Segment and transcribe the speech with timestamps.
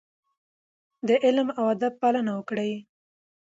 [1.07, 2.73] د علم او ادب پالنه وکړئ.